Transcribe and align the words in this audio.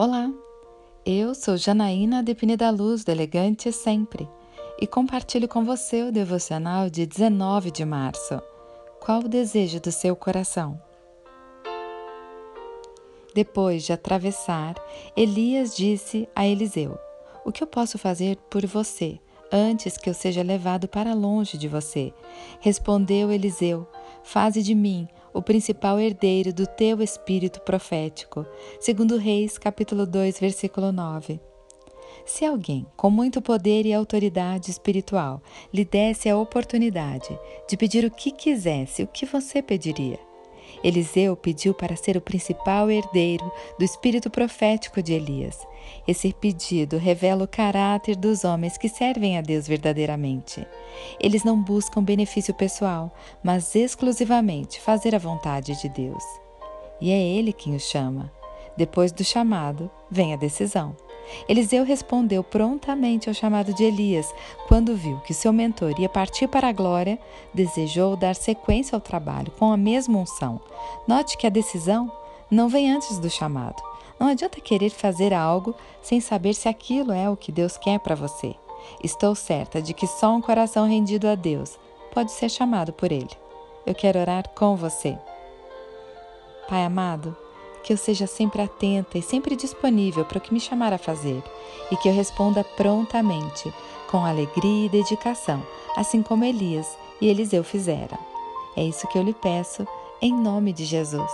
Olá, 0.00 0.32
eu 1.04 1.34
sou 1.34 1.56
Janaína 1.56 2.22
Depine 2.22 2.56
da 2.56 2.70
Luz, 2.70 3.02
do 3.02 3.10
Elegante 3.10 3.72
Sempre, 3.72 4.28
e 4.80 4.86
compartilho 4.86 5.48
com 5.48 5.64
você 5.64 6.04
o 6.04 6.12
devocional 6.12 6.88
de 6.88 7.04
19 7.04 7.72
de 7.72 7.84
março. 7.84 8.40
Qual 9.00 9.22
o 9.22 9.28
desejo 9.28 9.80
do 9.80 9.90
seu 9.90 10.14
coração? 10.14 10.80
Depois 13.34 13.82
de 13.82 13.92
atravessar, 13.92 14.76
Elias 15.16 15.74
disse 15.74 16.28
a 16.32 16.46
Eliseu: 16.46 16.96
O 17.44 17.50
que 17.50 17.60
eu 17.60 17.66
posso 17.66 17.98
fazer 17.98 18.36
por 18.48 18.64
você 18.66 19.18
antes 19.50 19.96
que 19.96 20.08
eu 20.08 20.14
seja 20.14 20.44
levado 20.44 20.86
para 20.86 21.12
longe 21.12 21.58
de 21.58 21.66
você? 21.66 22.14
Respondeu 22.60 23.32
Eliseu: 23.32 23.84
Faze 24.22 24.62
de 24.62 24.76
mim 24.76 25.08
o 25.32 25.42
principal 25.42 25.98
herdeiro 25.98 26.52
do 26.52 26.66
teu 26.66 27.02
espírito 27.02 27.60
profético. 27.60 28.46
Segundo 28.80 29.16
Reis, 29.16 29.58
capítulo 29.58 30.06
2, 30.06 30.38
versículo 30.38 30.92
9. 30.92 31.40
Se 32.24 32.44
alguém 32.44 32.86
com 32.96 33.10
muito 33.10 33.40
poder 33.40 33.86
e 33.86 33.94
autoridade 33.94 34.70
espiritual 34.70 35.42
lhe 35.72 35.84
desse 35.84 36.28
a 36.28 36.36
oportunidade 36.36 37.38
de 37.68 37.76
pedir 37.76 38.04
o 38.04 38.10
que 38.10 38.30
quisesse, 38.30 39.02
o 39.02 39.06
que 39.06 39.24
você 39.24 39.62
pediria? 39.62 40.27
Eliseu 40.82 41.36
pediu 41.36 41.74
para 41.74 41.96
ser 41.96 42.16
o 42.16 42.20
principal 42.20 42.90
herdeiro 42.90 43.50
do 43.78 43.84
espírito 43.84 44.30
profético 44.30 45.02
de 45.02 45.12
Elias. 45.12 45.66
Esse 46.06 46.32
pedido 46.32 46.96
revela 46.96 47.44
o 47.44 47.48
caráter 47.48 48.16
dos 48.16 48.44
homens 48.44 48.78
que 48.78 48.88
servem 48.88 49.38
a 49.38 49.40
Deus 49.40 49.66
verdadeiramente. 49.66 50.66
Eles 51.20 51.44
não 51.44 51.60
buscam 51.62 52.02
benefício 52.02 52.54
pessoal, 52.54 53.12
mas 53.42 53.74
exclusivamente 53.74 54.80
fazer 54.80 55.14
a 55.14 55.18
vontade 55.18 55.80
de 55.80 55.88
Deus. 55.88 56.24
E 57.00 57.10
é 57.10 57.20
Ele 57.20 57.52
quem 57.52 57.74
o 57.74 57.80
chama. 57.80 58.32
Depois 58.76 59.12
do 59.12 59.24
chamado, 59.24 59.90
vem 60.10 60.32
a 60.32 60.36
decisão. 60.36 60.96
Eliseu 61.48 61.84
respondeu 61.84 62.42
prontamente 62.42 63.28
ao 63.28 63.34
chamado 63.34 63.72
de 63.74 63.84
Elias. 63.84 64.32
Quando 64.66 64.96
viu 64.96 65.18
que 65.20 65.34
seu 65.34 65.52
mentor 65.52 65.98
ia 65.98 66.08
partir 66.08 66.48
para 66.48 66.68
a 66.68 66.72
glória, 66.72 67.18
desejou 67.52 68.16
dar 68.16 68.34
sequência 68.34 68.96
ao 68.96 69.00
trabalho 69.00 69.52
com 69.58 69.72
a 69.72 69.76
mesma 69.76 70.18
unção. 70.18 70.60
Note 71.06 71.36
que 71.36 71.46
a 71.46 71.50
decisão 71.50 72.10
não 72.50 72.68
vem 72.68 72.90
antes 72.90 73.18
do 73.18 73.30
chamado. 73.30 73.82
Não 74.18 74.28
adianta 74.28 74.60
querer 74.60 74.90
fazer 74.90 75.32
algo 75.32 75.74
sem 76.02 76.20
saber 76.20 76.54
se 76.54 76.68
aquilo 76.68 77.12
é 77.12 77.30
o 77.30 77.36
que 77.36 77.52
Deus 77.52 77.76
quer 77.76 78.00
para 78.00 78.14
você. 78.14 78.54
Estou 79.02 79.34
certa 79.34 79.80
de 79.80 79.94
que 79.94 80.06
só 80.06 80.34
um 80.34 80.40
coração 80.40 80.86
rendido 80.88 81.28
a 81.28 81.34
Deus 81.34 81.78
pode 82.12 82.32
ser 82.32 82.48
chamado 82.48 82.92
por 82.92 83.12
Ele. 83.12 83.30
Eu 83.86 83.94
quero 83.94 84.18
orar 84.18 84.48
com 84.50 84.76
você. 84.76 85.16
Pai 86.68 86.84
amado, 86.84 87.36
que 87.82 87.92
eu 87.92 87.96
seja 87.96 88.26
sempre 88.26 88.62
atenta 88.62 89.18
e 89.18 89.22
sempre 89.22 89.56
disponível 89.56 90.24
para 90.24 90.38
o 90.38 90.40
que 90.40 90.52
me 90.52 90.60
chamar 90.60 90.92
a 90.92 90.98
fazer 90.98 91.42
e 91.90 91.96
que 91.96 92.08
eu 92.08 92.12
responda 92.12 92.62
prontamente, 92.62 93.72
com 94.10 94.24
alegria 94.24 94.86
e 94.86 94.88
dedicação, 94.88 95.62
assim 95.96 96.22
como 96.22 96.44
Elias 96.44 96.96
e 97.20 97.28
Eliseu 97.28 97.64
fizeram. 97.64 98.18
É 98.76 98.84
isso 98.84 99.08
que 99.08 99.18
eu 99.18 99.22
lhe 99.22 99.34
peço, 99.34 99.86
em 100.20 100.32
nome 100.32 100.72
de 100.72 100.84
Jesus. 100.84 101.32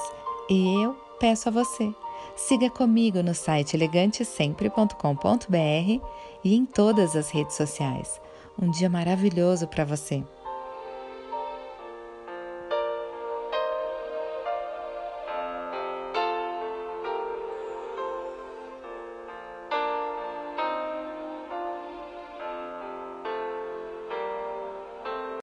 E 0.48 0.82
eu 0.82 0.96
peço 1.18 1.48
a 1.48 1.52
você. 1.52 1.92
Siga 2.36 2.68
comigo 2.68 3.22
no 3.22 3.34
site 3.34 3.76
elegantesempre.com.br 3.76 6.06
e 6.42 6.54
em 6.54 6.64
todas 6.64 7.14
as 7.14 7.30
redes 7.30 7.56
sociais. 7.56 8.20
Um 8.60 8.70
dia 8.70 8.88
maravilhoso 8.88 9.66
para 9.66 9.84
você. 9.84 10.22